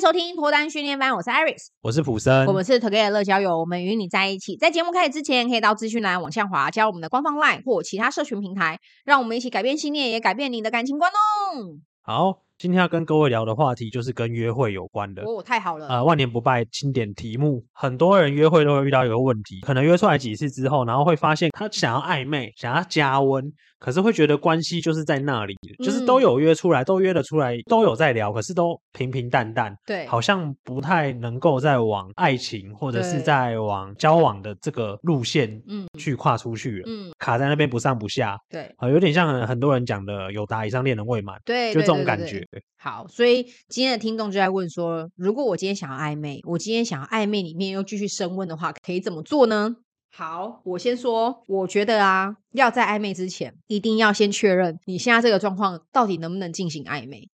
[0.00, 4.56] 迎收听脱单训练班，我是 Iris，我是普森，我们是 Together 乐交友，我们与你在一起。
[4.56, 11.76] 在节目开始之前，可以到资讯栏往下滑，加入我们的官方 LINE 或其他社群平台，让我们一起改变信念，也改变你的感情观哦。
[12.00, 12.49] 好。
[12.60, 15.22] 今天要跟各位聊的话题就是跟约会有关的。
[15.22, 15.88] 哦，太好了！
[15.88, 42.32] 呃，万年不败经典题目，很多人约会都会遇到一个问题，可能约出来几次之后，然后会发现他想要暧昧，想要加温，可是会觉得关系就是在那里，嗯、就是都有约出来，都约得出来，都有在聊，可是都平平淡淡，对，好像不太能够再往爱情或者是在往交往的这个路线，嗯，去跨出去了，嗯，卡在那边不上不下，对，呃，有点像很多人讲的有达以上恋人未满，对，就这种感觉。
[42.32, 49.76] 对对对好，所以今天的听众就在问说，如果我今天想要暧昧，我今天想要暧昧里面又继续升温的话，可以怎么做呢？
[50.12, 57.28] 好，我先说，我觉得啊，要在暧昧之前，一定要先确认你现在这个状况到底能不能进行暧昧。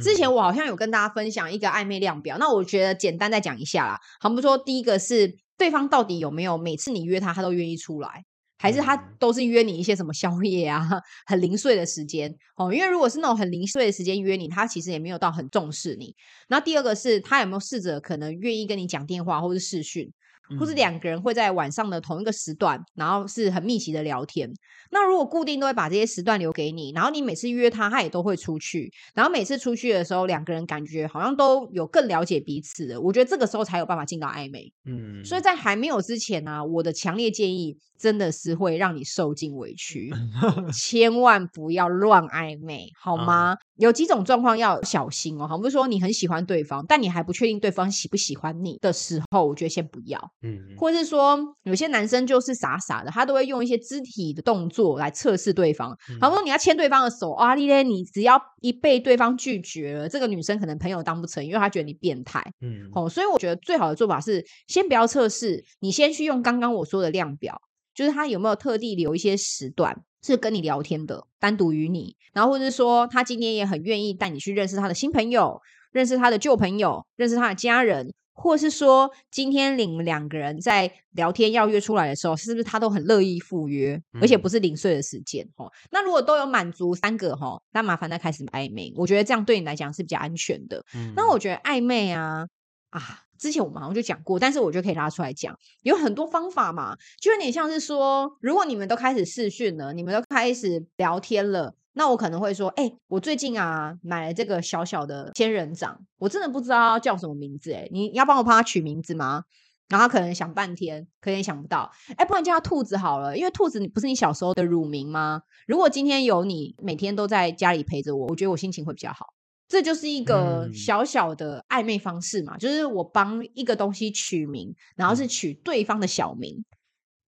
[0.00, 3.98] 之前我好像有跟大家分享一个暧昧量表，那我觉得简单再讲一下啦。
[4.20, 8.22] 好，比如说第一个是对方到底有没有每次你约他，他都愿意出来。
[8.60, 10.86] 还是他都是约你一些什么宵夜啊，
[11.24, 12.70] 很零碎的时间哦。
[12.72, 16.14] 因为如果是那种很零碎的时间约你，他其实也没有到很重视你。
[16.46, 20.12] 然后第二个是他有没有试着可能愿意跟你讲电话或是视讯。
[20.58, 24.50] 或是两个人会在晚上的同一个时段，然后是很密集的聊天。
[24.92, 28.92] 那如果固定都会把这些时段留给你，然后你每次约他，他也都会出去。
[29.14, 33.00] 然后每次出去的时候，两个人感觉好像都有更了解彼此了。
[33.00, 34.72] 我觉得这个时候才有办法进到暧昧。
[34.86, 40.12] 嗯，所以在还没有之前呢、啊，我的强烈建议真的是会让你受尽委屈，
[40.74, 43.56] 千万不要乱暧昧，好吗？
[43.80, 45.48] 有几种状况要小心哦。
[45.48, 50.20] 好，比如说你很喜欢对方，但你还不确定对方喜不喜欢你的时候，我觉得先不要。
[50.42, 55.90] 嗯，或者是说有些男生就是傻傻的，他都会用一些肢体的动作来测试对方。
[56.20, 62.44] 好，比如说你要牵对方的手，啊，你咧，你只要一被对方拒绝了，这个女生可能朋友当不成，因为她觉得你变态。
[62.60, 67.60] 嗯，好，所以我觉得最好的做法是先不要测试，你先去用刚刚我说的量表，
[67.94, 75.60] 就是他有没有特地留一些时段是跟你聊天的，单独与你，然后或者是说他今天也很愿意带你去认识他的新朋友，
[75.92, 78.12] 认识他的旧朋友，认识他的家人。
[78.32, 85.46] 或是说，今天你们两个人在聊天要约出来的时候，是不是他都很乐意赴约，而且不是零碎的时间？
[85.56, 88.94] 哦，那如果都有满足三个哈，那麻烦再开始暧昧。
[88.96, 90.82] 我觉得这样对你来讲是比较安全的。
[90.94, 92.46] 嗯，那我觉得暧昧啊
[92.88, 101.74] 啊，之前我们好像就讲过，但是我就可以拉出来讲，有很多方法嘛，就有点像是说，如果你们都开始视讯了，你们都开始聊天了。
[101.94, 109.44] 那我可能会说，哎、我最近啊买了这个小小的仙人掌，我真的不知道叫什么名字，哎，你要帮我帮他取名字吗？
[109.88, 115.42] 然后他可能想半天，可能也想不到，哎，不然叫他兔子好了，因为兔子你不是你小时候的乳名吗？
[115.66, 119.26] 如果今天有你每天都在家里陪着我，我觉得我心情会比较好。
[119.70, 126.64] 这就是一个小小的暧昧方式嘛，就是我帮一个东西取名，然后是取对方的小名。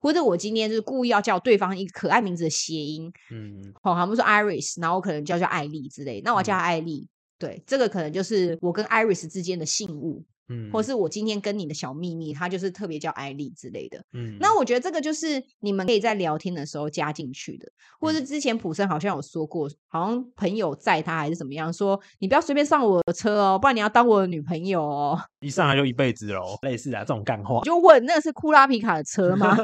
[0.00, 7.08] 或者我今天就是故意要叫对方一个可爱名字的谐音，嗯，好，他们说 Iris，然后我可能叫叫艾丽之类，那我要叫艾丽，嗯，
[7.38, 10.24] 对，这个可能就是我跟 Iris 之间的信物。
[10.48, 14.02] 嗯，或是我今天跟你的小秘密，他就是特别叫艾丽之类的。
[14.12, 17.66] 嗯，那我觉得这个就是你们可以在聊天的时候加进去的，
[18.00, 25.18] 或是之前普森好像有说过，好像朋友载他还是怎么样，说你不要随便上我的车哦，不然你要当我的女朋友哦。
[25.40, 27.60] 一上来就一辈子喽，类似啊这种干话。
[27.62, 29.56] 就问那个是库拉皮卡的车吗？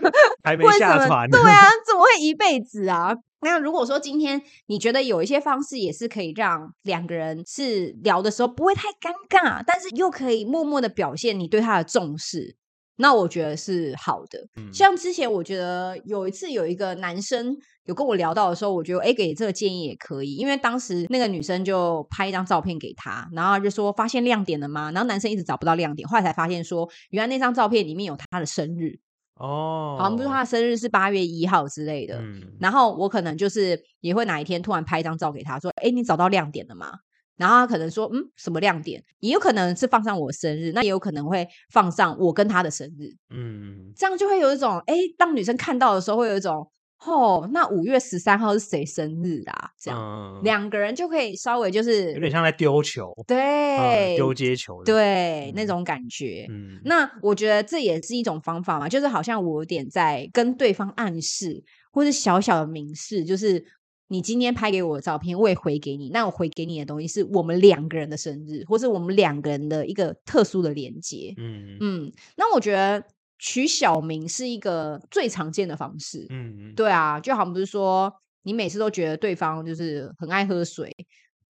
[0.44, 1.28] 还没下船。
[1.30, 3.14] 对啊， 怎么会一辈子啊？
[3.40, 12.56] 那如果说今天你觉得有一些方式也是可以让两个人是聊的时候不会太尴尬，但是又可以默默的表现你对他的重视，
[12.96, 14.48] 那我觉得是好的。
[14.56, 24.90] 嗯、像之前我觉得有一次有一个男生有跟我聊到的时候，我觉得哎，给这个建议也可以，因为当时那个女生就拍一张照片给他，然后就说发现亮点了吗？
[24.92, 28.98] 然后男生一直找不到亮点，后来才发现说原来那张照片里面有他的生日。
[29.36, 36.92] 哦，好像比如说他的生日是八月一号之类的，嗯，然后我可能就是也会哪一天突然拍一张照给他说，哎，你找到亮点了吗？
[37.36, 39.02] 然后他可能说，嗯，什么亮点？
[39.20, 46.70] 也有可能是放上我生日，那也有可能会放上我跟他的生日，嗯，这样就会有一种，哎，当女生看到的时候会有一种。
[47.04, 49.70] 哦，那五月十三号是谁生日啊？
[49.78, 56.46] 这样、嗯、两个人就可以稍微就是有点像在丢球，对，丢、嗯、接球，对、嗯、那种感觉。
[56.48, 61.62] 嗯，那我觉得这也是一种方法嘛，就是好像我有点在跟对方暗示，
[61.92, 63.64] 或是小小的明示，就是
[64.08, 66.08] 你今天拍给我的照片，我也回给你。
[66.08, 71.34] 那我回给你的东西是我们两个人的生日，或是我们两个人的一个特殊的连接。
[71.36, 73.04] 嗯嗯，那我觉得。
[73.38, 78.12] 取小名是一个最常见的方式，嗯嗯，对啊，就好像不是说
[78.42, 80.94] 你每次都觉得对方就是很爱喝水，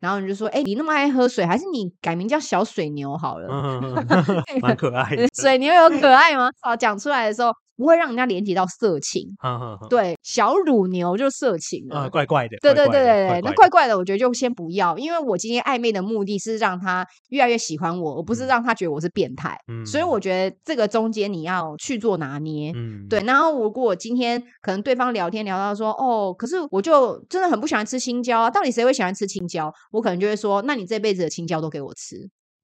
[0.01, 3.49] 然后你就说，哎，你那么爱喝水，还是你改名叫小水牛好了？
[3.51, 5.29] 嗯，蛮可爱的。
[5.35, 6.51] 水牛有可爱吗？
[6.61, 7.51] 好，讲出来的时候。
[7.77, 29.73] 不会让人家连接到色情，呵呵呵对，小乳牛就色情了，呃、怪怪的，对对对对那怪怪的，我觉得就先不要，因为我今天暧昧的目的是让他越来越喜欢我，而不是让他觉得我是变态，嗯，所以我觉得这个中间你要去做拿捏，嗯，对，然后如果我今天可能对方聊天聊到说，哦，可是我就真的很不喜欢吃青椒啊，到底谁会喜欢吃青椒？
[29.93, 32.17] 我可能就会说，那你这辈子的青椒都给我吃。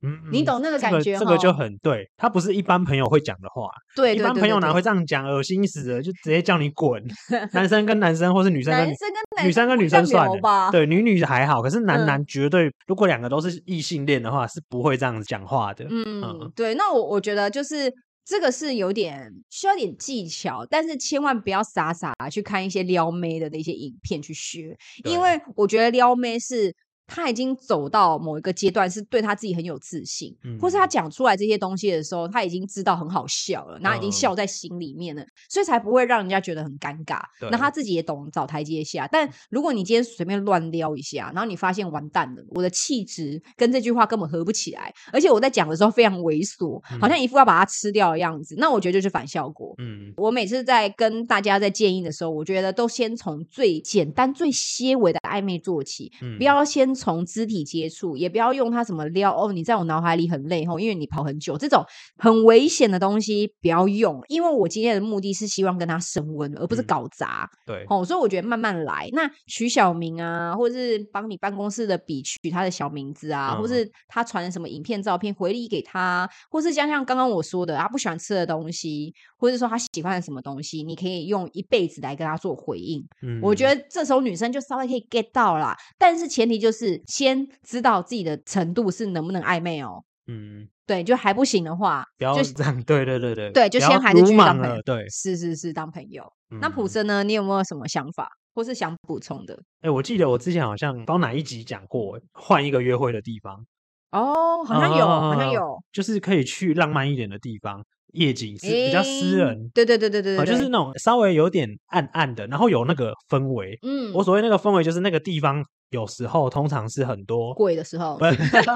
[0.02, 3.70] 嗯，你懂那个感觉，这个，这个就很对，他不是一般朋友会讲的话。
[3.94, 5.24] 对，一般朋友哪会这样讲？
[5.24, 7.02] 恶心死了，就直接叫你滚。
[7.52, 15.86] 男生跟男生，或是女生跟女生跟女生跟女生算了，对，女女还好，可是男男绝对，嗯、如果两个都是异性恋的话，是不会这样子讲话的。
[15.88, 17.92] 嗯，嗯对，那我我觉得就是
[18.24, 26.74] 这个是有点需要点技巧，但是千万不要傻傻去看一些撩妹的那些影片去学，因为我觉得撩妹是。
[27.06, 37.20] 他已经走到某一个阶段，是对他自己很有自信，嗯、或是他讲出来这些东西的时候，他已经知道很好笑了，然后已经笑在心里面了，嗯、所以才不会让人家觉得很尴尬。
[37.50, 39.08] 那他自己也懂找台阶下。
[39.12, 49.74] 但如果你今天随便乱撩一下，然后你发现完蛋了，我的气质跟这句话根本合不起来，而且我在讲的时候非常猥琐，嗯、好像一副要把它吃掉的样子，那我觉得就是反效果。
[49.78, 56.91] 嗯，我每次在跟大家在建议的时候，我觉得都先从最简单、最些微的暧昧做起，嗯、不要先。
[56.94, 61.84] 从肢体接触，也不要用它什么撩哦，你在我脑海里很累吼，因为你跑很久，这种
[62.16, 64.22] 很危险的东西不要用。
[64.28, 67.50] 因为我今天的目的是希望跟他升温，而不是搞砸。
[67.52, 69.08] 嗯、对，哦，所以我觉得慢慢来。
[69.12, 83.02] 那取小名啊，或者是帮你办公室的笔取他的小名字啊，嗯、或是他传什么影片、照片回礼给他，或是像像刚刚我说的，他不喜欢吃的东西，或者说他喜欢的什么东西，你可以用一辈子来跟他做回应。
[83.22, 86.81] 嗯，我觉得这时候女生就稍微可以 get 到啦，但是前提就是。
[87.06, 96.24] 先知道自己的程度是能不能暧昧哦，嗯，对，就还不行的话，不要 这样，就对对对对，对，就先还是继续当朋友，对，是是是，当朋友。
[96.50, 97.22] 嗯、那普生呢？
[97.22, 99.54] 你有没有什么想法，或是想补充的？
[99.80, 103.64] 哎、欸，我记得我之前好像帮哪一集讲过，换一个约会的地方。
[104.10, 107.82] 哦，好像有，嗯、好像有，就是可以去浪漫一点的地方。
[108.12, 113.78] 夜景是比较私人，欸、对，对对对对对，就是那种稍微有点暗暗的，然后有那个氛围。
[113.82, 118.18] 嗯，我所谓那个氛围，就是那个地方有时候通常是很多鬼的时候，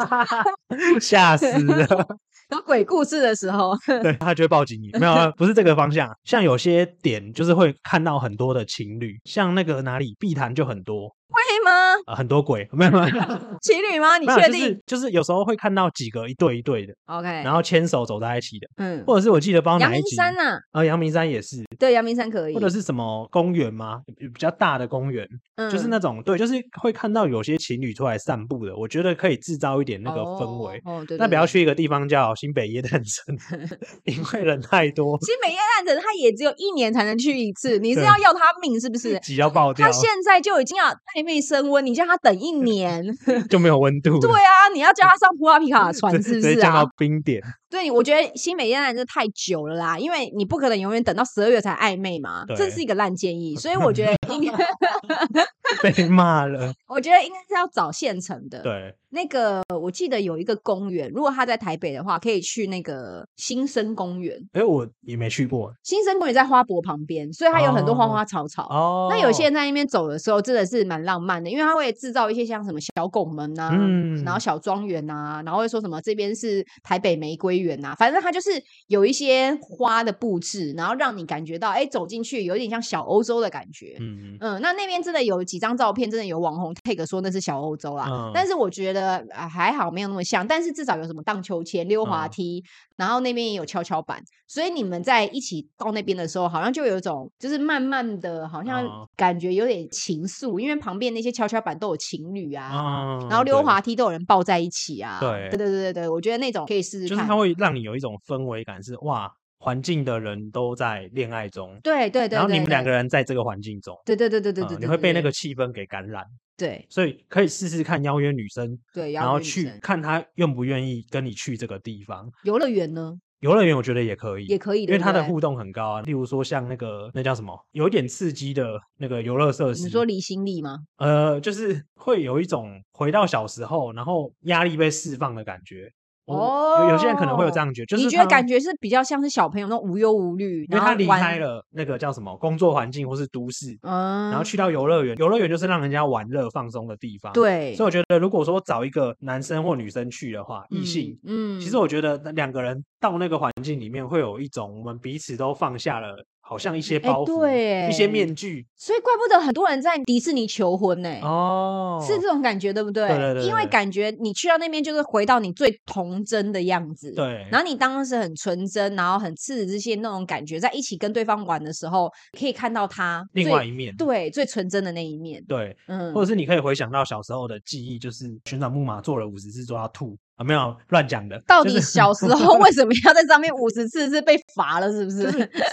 [1.00, 1.86] 吓死了。
[2.50, 3.72] 有鬼故事的时候，
[4.02, 4.88] 对，他就会报警你。
[5.00, 6.08] 没有，不是这个方向。
[6.22, 11.12] 像有些点，就是会看到很多的情侣，像那个哪里碧潭就很多。
[11.46, 11.94] 会吗？
[12.06, 13.04] 啊，很多鬼，没有没有
[13.62, 14.18] 情侣吗？
[14.18, 14.60] 你确定？
[14.86, 20.16] 就是就是有时候会看到几个一对一对的，OK，然后牵手走在一起的，嗯，或者是我记得帮哪一集？
[20.16, 24.00] 阳明山呐，啊，阳明山也是，对，阳明山可以，或者是什么公园吗？
[24.18, 25.26] 比较大的公园，
[25.56, 33.36] 嗯，就是那种对，就是会看到有些情侣出来散步的，我觉得可以制造一点那个氛围，哦，对，那不要去一个地方叫新北耶诞城，
[34.04, 35.18] 因为人太多。
[35.22, 39.18] 新北耶诞城他也只有一年才能去一次，你是要要他命是不是？
[39.20, 41.96] 挤要爆掉，他现在就已经要暧昧升温，你。
[41.96, 43.02] 叫他等一年
[43.48, 44.20] 就没有温度。
[44.20, 46.60] 对啊，你要叫他上普拉皮卡的船，是不是啊？
[46.60, 47.42] 降到冰点。
[47.70, 53.56] 对，我觉得新美艳兰这太久了啦，因为你不可能永远等到十二月才暧昧嘛，这是一个烂建议。
[53.56, 54.52] 所以我觉得应该
[55.82, 56.72] 被骂了。
[56.86, 58.62] 我觉得应该是要找现成的。
[58.62, 64.38] 对，那个我记得有一个公园，如果他在台北的话，可以去那个新生公园。
[64.52, 65.72] 哎，我也没去过。
[65.82, 68.68] 新生公园在花博旁边，所以它有很多花花草草。
[68.70, 77.56] 哦，那有些人在那边走的时候，真的是蛮浪漫的，因为他会制造一些像什么小拱门啊，嗯，然后小庄园啊，然后会说什么这边是台北玫瑰。
[77.56, 78.50] 园呐，反正它就是
[78.88, 83.96] 有一些花的布置，然后让你感觉到，哎，走进去有点像小欧洲的感觉。
[83.98, 88.06] 嗯嗯，那那边真的有几张照片，真的有网红 take 说那是小欧洲啦。
[88.08, 90.46] 嗯、但是我觉得啊还好，没有那么像。
[90.46, 105.18] 但是至少有什么荡秋千、溜滑梯，嗯、然后那边也有跷跷板，所以你们在一起到那边的时候，好像就有一种就是慢慢的，好像感觉有点情愫，因为旁边那些跷跷板都有情侣啊，嗯、然后溜滑梯都有人抱在一起啊。
[105.20, 107.08] 对对对对对，我觉得那种可以试试看。
[107.08, 109.30] 就是它会让你有一种氛围感是，是哇，
[109.66, 116.24] 环境的人都在恋爱中，对对对，然后你们两个人在这个环境中，对对对对对对，你会被那个气氛给感染，
[116.56, 122.30] 对，所以可以试试看邀约女生，对，然后去看她愿不愿意跟你去这个地方。
[122.44, 123.18] 游乐园呢？
[123.40, 126.02] 游乐园我觉得也可以，也可以，因为它的互动很高啊。
[126.02, 130.78] 例如说像那个那叫什么，有一点刺激的那个游乐设施，你说离心力吗？
[130.98, 135.90] 呃，就是会有一种回到小时候，然后压力被释放的感觉。
[136.26, 156.24] 哦，有有些人可能会有这样觉得，就是你觉得感觉是比较像是小朋友那种无忧无虑，因为他离开了那个叫什么工作环境或是都市，嗯，然后去到游乐园，游乐园就是让人家玩乐放松的地方，对，所以我觉得如果说找一个男生或女生去的话，异性，嗯，其实我觉得两个人到那个环境里面会有一种我们彼此都放下了。
[156.48, 161.10] 好像一些包袱，对，一些面具，所以怪不得很多人在迪士尼求婚呢。
[161.22, 163.08] 哦，是这种感觉，对不对？
[163.08, 163.42] 对对对。
[163.42, 167.12] 因为感觉你去到那边，就是回到你最童真的样子。
[167.14, 167.44] 对。
[167.50, 173.92] 然后你当时很纯真，然后很赤子之心那种感觉，在一起跟对方玩的时候，可以看到他另外一面。
[173.96, 175.44] 对，最纯真的那一面。
[175.48, 176.14] 对，嗯。
[176.14, 180.16] 或者是你可以回想到小时候的记忆，就是旋转木马做了五十次做到吐。
[180.36, 181.42] 啊，没有乱讲的。
[181.46, 184.08] 到底 小时候为什么要在上面五十次？
[184.10, 185.30] 是被罚了，是不是？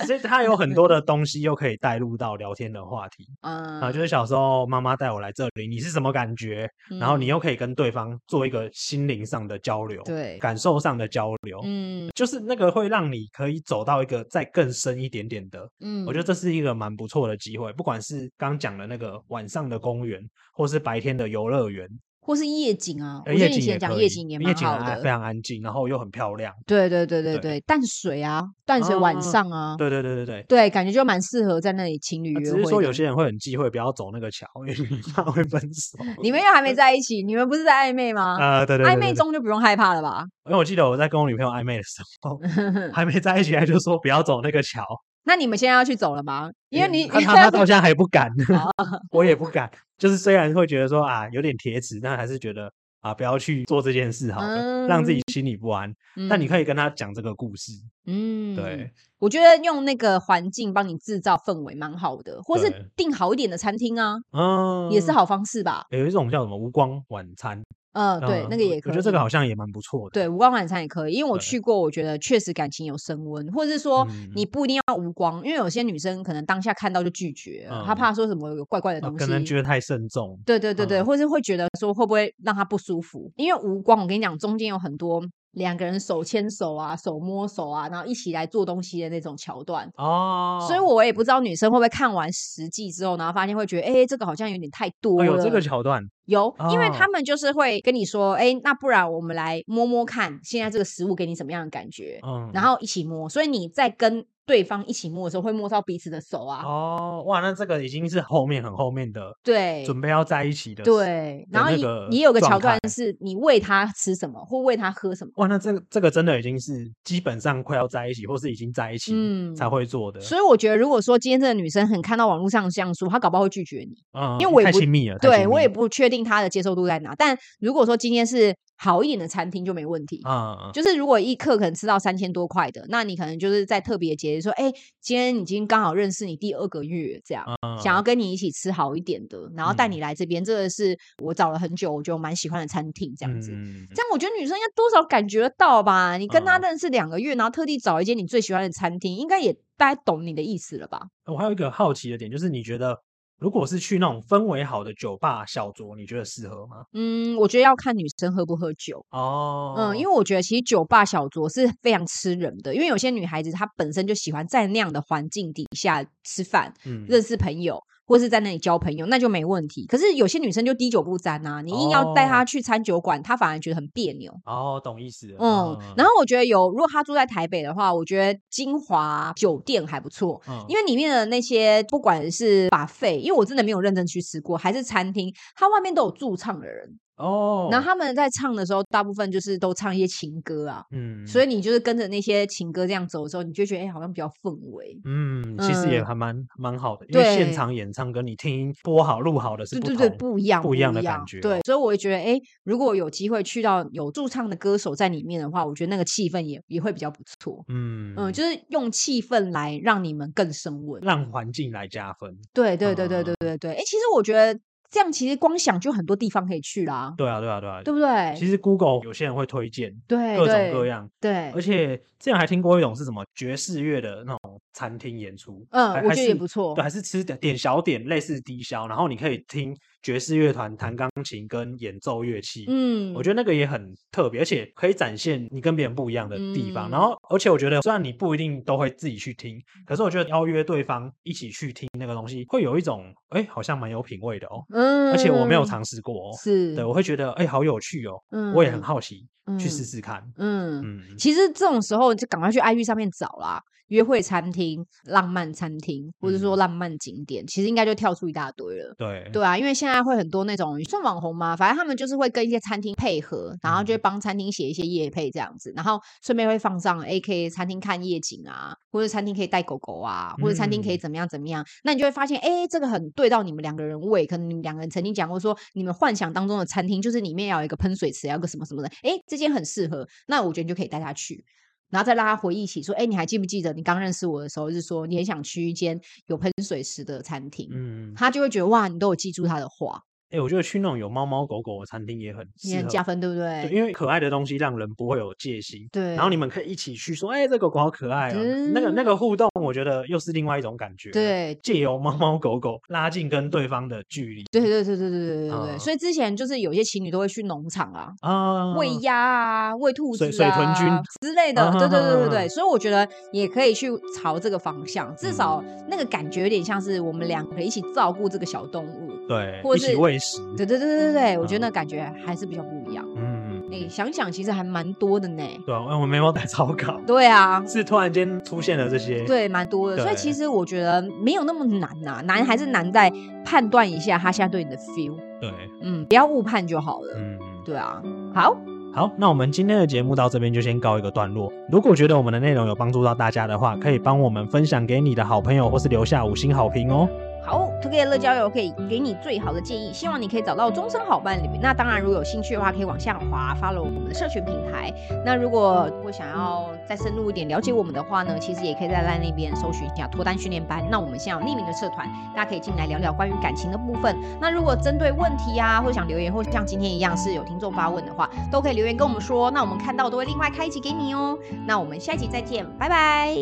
[0.08, 3.28] 所以它有很多的东西又可以带入到聊天的话题。
[3.44, 6.70] 嗯，啊，就是小时候妈妈带我来这里，你是什么感觉？
[6.90, 11.60] 嗯、然后你又可以跟对方做一个心灵上的交流，对，感受上的交流。
[11.64, 15.68] 嗯，就是那个会让你可以走到一个再更深一点点的。
[15.82, 20.22] 嗯，我觉得这是一个蛮不错的机会，不管是刚讲的那个晚上的公园，
[20.54, 21.88] 或是白天的游乐园。
[22.26, 26.54] 或是夜景啊，我觉得以前讲夜景也蛮好的，非常安静，然后又很漂亮。
[26.66, 32.46] 对对对对对，淡水啊，淡水晚上啊，对对对对对，对，感觉就蛮适合在那里情侣约会。
[32.46, 35.98] 只是说有些人会很忌讳，不要走那个桥，因为怕会分手。
[36.24, 38.38] 你们又还没在一起，你们不是在暧昧吗？
[38.40, 40.24] 啊，对对，暧昧中就不用害怕了吧？
[40.46, 42.40] 因为我记得我在跟我女朋友暧昧的时候，
[42.94, 44.82] 还没在一起，还就说不要走那个桥。
[45.26, 46.50] 那你们现在要去走了吗？
[46.70, 48.30] 因为你、嗯、他他到现在还不敢，
[49.12, 49.70] 我也不敢。
[50.04, 52.70] 就是虽然会觉得说啊有点铁齿，但还是觉得。
[53.04, 55.94] 啊，不要去做这件事，好了，嗯、让自己心里不安。
[56.16, 57.74] 嗯、但你可以跟他讲这个故事，
[58.06, 65.84] 嗯，对，我觉得用那个环境帮你制造氛围蛮好的，或是订好一点的餐厅啊，嗯，也是好方式吧。
[65.90, 67.62] 有一种叫什么无光晚餐。
[67.94, 68.92] 嗯，对，那个也可以。
[68.92, 70.14] 我觉得这个好像也蛮不错的。
[70.14, 80.40] 对，无光晚餐也可以，因为我去过，我觉得确实感情有升温，或者是说你不一定要无光，因为有些女生可能当下看到就拒绝，她怕说什么有怪怪的东西，可能觉得太慎重。
[80.46, 83.32] 对对对对，或是会觉得说会不会让她不舒服？
[83.36, 85.24] 因为无光，我跟你讲，中间有很多。
[85.54, 95.26] 两个人手牵手啊，手摸手啊，然后一起来做东西的那种桥段哦，所以我也不知道女生会不会看完实际之后，然后发现会觉得，哎，这个好像有点太多了。
[95.26, 102.20] 有这个桥段，有，因为他们就是会跟你说，哎，那不然我们来摸摸看，现在这个食物给你什么样的感觉？
[102.26, 104.26] 嗯，然后一起摸，所以你在跟。
[104.46, 106.64] 对方一起摸的时候会摸到彼此的手啊！
[106.66, 111.48] 哦，哇，那这个已经是后面很后面的，对，准备要在一起的，对。
[111.52, 115.32] 然后你你有个桥段是你喂他吃什么或喂他喝什么？
[115.38, 119.14] 哇，那这个这个真的已经是基本上快要在一起，或是已经在一起
[119.56, 120.20] 才会做的。
[120.20, 127.16] 所以我觉得，如果说今天这个女生很看到网络上这样说，她搞不好会拒绝你，嗯，因为我也不太亲密了，对我也不确定她的接受度在哪。
[127.18, 128.54] 但如果说今天是。
[128.76, 137.46] 好一点的餐厅就没问题啊，就是如果一客可能吃到三千多块的，那你可能就是在特别节日说，哎，今天已经刚好认识你第二个月，这样
[137.82, 143.52] 想要跟你一起吃好一点的，然后带你来这边，这个是我找了很久，我觉得蛮喜欢的餐厅，这样子，
[143.96, 146.18] 这样我觉得女生应该多少感觉得到吧？
[146.18, 151.08] 你跟他认识两个月，然后特地找一间你最喜欢的餐厅，应该也大概懂你的意思了吧？
[151.26, 153.00] 我还有一个好奇的点，就是你觉得。
[153.44, 156.78] 如果是去那种氛围好的酒吧小酌，你觉得适合吗？
[156.94, 159.76] 嗯，我觉得要看女生喝不喝酒哦。
[159.78, 167.78] 嗯，因为我觉得其实酒吧小酌是非常吃人的，因为有些女孩子她本身就喜欢在那样的环境底下吃饭，嗯，认识朋友。
[168.06, 169.86] 或是在那里交朋友，那就没问题。
[169.86, 174.32] 可是有些女生就滴酒不沾呐、啊，你硬要带她去餐酒馆，她、哦、反而觉得很别扭。
[174.46, 175.28] 哦，懂意思。
[175.40, 187.00] 嗯，嗯，然后我觉得有，如果她住在台北的话，我觉得金华酒店还不错，嗯、因为里面的那些不管是 buffet，因为我真的没有认真去吃过，还是餐厅，它外面都有驻唱的人。
[187.18, 208.14] 哦，然后他们在唱的时候，大部分就是都唱一些情歌啊，嗯，所以你就是跟着那些情歌这样走的时候，你就觉得哎、欸，好像比较氛围，嗯，其实也还蛮、嗯、蛮好的，因为现场演唱跟你听播好录好的是对对对，不一样，不一样的感觉，对，所以我会觉得，哎、欸，如果有机会去到有驻唱的歌手在里面的话，我觉得那个气氛也也会比较不错，嗯。
[208.18, 214.60] 嗯，就是用气氛来让你们更升温，让环境来加分，对对对对对对对，哎、嗯欸，其实我觉得。
[214.94, 217.12] 这样其实光想就很多地方可以去啦。
[217.18, 218.36] 对啊，对啊，对啊，对不对？
[218.38, 221.10] 其实 Google 有些人会推荐，对，各种各样。
[221.20, 226.76] 对，而且之前还听过一种是什么爵士乐的那种餐厅演出，嗯，我觉得也不错。
[226.76, 229.76] 对，还是吃点点小点，类似低消，然后你可以听。
[230.04, 236.90] 爵士乐团弹钢琴跟演奏乐器，嗯，我觉得那个也很特别，而且可以展现你跟别人不一样的地方。
[236.90, 244.62] 嗯、然后，而且我觉得虽然你不一定都会自己去听，可是我觉得邀约对方一起去听那个东西，会有一种哎、欸，好像蛮有品味的哦。
[244.70, 248.22] 嗯，而且我没有尝试过哦，是对，我会觉得哎、欸，好有趣哦。
[248.32, 249.26] 嗯，我也很好奇
[249.60, 250.24] 去试试看。
[250.38, 253.62] 嗯其实这种时候就赶快去 IG 上面找啦。
[253.90, 258.96] 约会餐厅、浪漫餐厅，或者说浪漫景点，嗯、其实应该就跳出一大堆了。
[258.98, 274.26] 对对啊，因为现在会很多那种算网红嘛，反正他们就是会跟一些餐厅配合，然后就会帮餐厅写一些夜配这样子，嗯、然后顺便会放上 AK 餐厅看夜景啊，或者餐厅可以带狗狗啊，或者餐厅可以怎么样怎么样，嗯、那你就会发现，哎，这个很对到你们两个人胃。
[274.26, 281.44] 可能你们两个人曾经讲过说，你们幻想当中的餐厅就是里面要有一个喷水池，要个什么什么的，哎，这间很适合，那我觉得你就可以带他去。
[281.90, 290.02] 然后再让他回忆起说，哎，你还记不记得你刚认识我的时候，就是说你很想去一间有喷水池的餐厅，嗯，他就会觉得哇，你都有记住他的话。
[290.34, 293.70] 哎、欸，我觉得去那种有猫猫狗狗的餐厅也很也很加分，对不对？
[293.70, 295.88] 对，因为可爱的东西让人不会有戒心。
[295.92, 298.42] 对，然后你们可以一起去说，哎、欸，这狗狗好可爱哦、喔。
[298.42, 301.12] 嗯、那个那个互动，我觉得又是另外一种感觉。
[301.12, 304.44] 对，借由猫猫狗狗拉近跟对方的距离。
[304.52, 305.76] 对对对对对对对对对。
[305.76, 310.88] 嗯、所以之前就是有些情侣都会去农场啊，啊，喂鸭啊，喂兔子啊，水豚君
[311.22, 311.62] 之类的。
[311.62, 312.50] 啊、对对对对对。
[312.50, 319.12] 所以我觉得也可以去朝这个方向，至少那个感觉有点像是我们两个一起照顾这个小动物。
[319.28, 320.42] 对，或者是一起喂食。
[320.58, 321.04] 对对对对。
[321.04, 323.06] 对对对，我觉得那感觉还是比较不一样。
[323.18, 325.44] 嗯，你想想，其实还蛮多的呢。
[325.66, 327.00] 对啊，我没有带草稿。
[327.06, 329.24] 对啊，是突然间出现了这些。
[329.26, 329.98] 对，蛮多的。
[329.98, 333.12] 所以其实我觉得没有那么难呐，难还是难在
[333.44, 335.16] 判断一下他现在对你的 feel。
[335.42, 335.52] 对，
[335.82, 337.14] 嗯，不要误判就好了。
[337.18, 338.02] 嗯，对啊。
[338.34, 338.56] 好，
[338.94, 341.52] 好，那我们今天的节目到这边就先告一个段落。
[341.70, 347.08] 如果觉得我们的内容有帮助到大家的话，可以帮我们分享给你的好朋友，或是留下五星好评哦。
[347.46, 351.50] 好，Together 乐交友可以给你最好的建议，希望你可以找到终身好伴侣。
[351.62, 354.94] 那当然，如果有兴趣的话，可以往下滑，follow 我们的社群平台。
[355.26, 360.84] 那如果我想要再深入一点了解我们的话呢，其实也可以在 LINE 那边搜寻一下脱单训练班。
[360.90, 364.16] 那我们现在有匿名的社团，大家可以进来聊聊关于感情的部分。
[364.40, 369.52] 那如果针对问题啊，或想留言，或像今天一样是有听众发问的话，都可以留言跟我们说。
[369.52, 371.38] 那我们看到都会另外开一集给你哦。
[371.68, 373.36] 那我们下一集再见，拜拜。